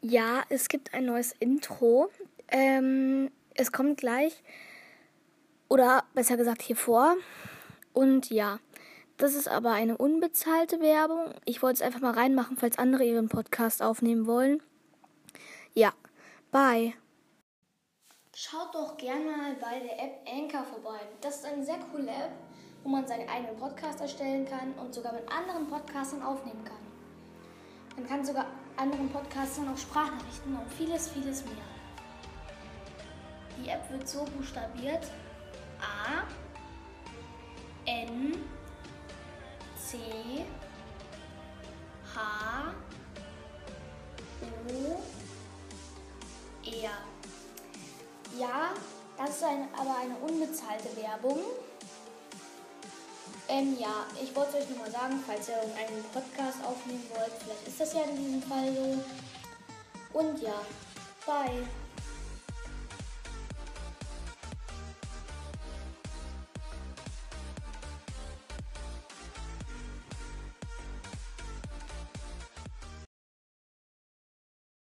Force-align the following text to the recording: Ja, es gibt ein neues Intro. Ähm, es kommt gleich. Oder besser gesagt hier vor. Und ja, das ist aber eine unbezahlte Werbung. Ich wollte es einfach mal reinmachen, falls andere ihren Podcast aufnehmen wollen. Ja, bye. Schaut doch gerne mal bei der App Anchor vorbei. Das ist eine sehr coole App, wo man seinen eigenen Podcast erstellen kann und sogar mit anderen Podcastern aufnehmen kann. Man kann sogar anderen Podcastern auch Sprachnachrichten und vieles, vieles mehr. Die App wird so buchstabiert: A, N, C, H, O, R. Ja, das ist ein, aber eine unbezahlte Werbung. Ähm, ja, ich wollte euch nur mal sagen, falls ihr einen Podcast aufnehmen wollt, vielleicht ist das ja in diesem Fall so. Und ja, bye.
Ja, 0.00 0.42
es 0.48 0.68
gibt 0.68 0.94
ein 0.94 1.06
neues 1.06 1.32
Intro. 1.32 2.10
Ähm, 2.48 3.30
es 3.54 3.72
kommt 3.72 3.98
gleich. 3.98 4.42
Oder 5.68 6.04
besser 6.14 6.36
gesagt 6.36 6.62
hier 6.62 6.76
vor. 6.76 7.16
Und 7.92 8.30
ja, 8.30 8.60
das 9.16 9.34
ist 9.34 9.48
aber 9.48 9.72
eine 9.72 9.96
unbezahlte 9.98 10.80
Werbung. 10.80 11.34
Ich 11.44 11.62
wollte 11.62 11.74
es 11.74 11.82
einfach 11.82 12.00
mal 12.00 12.12
reinmachen, 12.12 12.56
falls 12.56 12.78
andere 12.78 13.04
ihren 13.04 13.28
Podcast 13.28 13.82
aufnehmen 13.82 14.26
wollen. 14.26 14.62
Ja, 15.74 15.92
bye. 16.52 16.94
Schaut 18.36 18.72
doch 18.72 18.96
gerne 18.96 19.24
mal 19.24 19.54
bei 19.60 19.80
der 19.80 19.98
App 20.00 20.20
Anchor 20.32 20.62
vorbei. 20.62 21.00
Das 21.20 21.38
ist 21.38 21.44
eine 21.44 21.64
sehr 21.64 21.78
coole 21.90 22.08
App, 22.08 22.30
wo 22.84 22.88
man 22.88 23.04
seinen 23.04 23.28
eigenen 23.28 23.56
Podcast 23.56 24.00
erstellen 24.00 24.46
kann 24.46 24.74
und 24.74 24.94
sogar 24.94 25.12
mit 25.12 25.28
anderen 25.28 25.66
Podcastern 25.66 26.22
aufnehmen 26.22 26.64
kann. 26.64 26.97
Man 27.98 28.06
kann 28.06 28.24
sogar 28.24 28.46
anderen 28.76 29.10
Podcastern 29.10 29.68
auch 29.68 29.76
Sprachnachrichten 29.76 30.56
und 30.56 30.72
vieles, 30.72 31.08
vieles 31.08 31.44
mehr. 31.44 31.54
Die 33.58 33.68
App 33.68 33.90
wird 33.90 34.08
so 34.08 34.24
buchstabiert: 34.24 35.10
A, 35.80 36.22
N, 37.86 38.36
C, 39.76 39.98
H, 42.14 42.72
O, 44.68 45.02
R. 46.64 46.90
Ja, 48.38 48.70
das 49.16 49.30
ist 49.30 49.42
ein, 49.42 49.68
aber 49.74 49.96
eine 49.98 50.14
unbezahlte 50.18 50.96
Werbung. 50.96 51.40
Ähm, 53.48 53.76
ja, 53.78 54.06
ich 54.22 54.34
wollte 54.36 54.58
euch 54.58 54.68
nur 54.68 54.78
mal 54.78 54.90
sagen, 54.90 55.22
falls 55.26 55.48
ihr 55.48 55.56
einen 55.56 56.04
Podcast 56.12 56.58
aufnehmen 56.62 57.04
wollt, 57.14 57.32
vielleicht 57.42 57.66
ist 57.66 57.80
das 57.80 57.94
ja 57.94 58.02
in 58.02 58.16
diesem 58.16 58.42
Fall 58.42 58.74
so. 58.74 60.18
Und 60.18 60.42
ja, 60.42 60.60
bye. 61.24 61.66